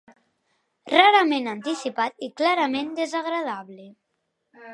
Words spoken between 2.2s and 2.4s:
i